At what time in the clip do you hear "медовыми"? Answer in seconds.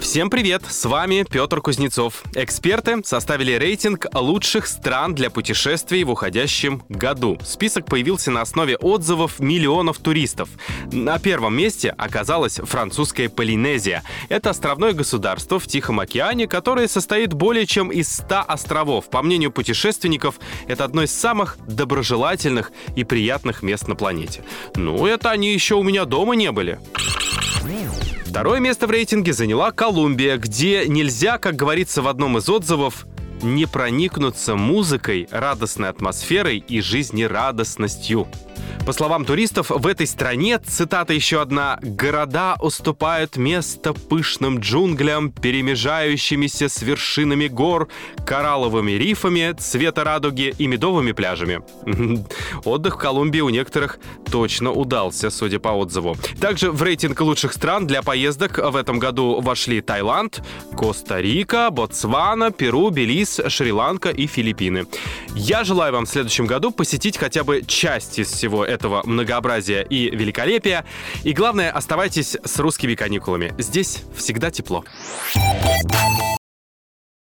50.66-51.12